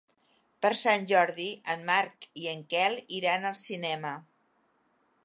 [0.65, 1.45] Per Sant Jordi
[1.75, 4.19] en Marc i en Quel iran al cinema.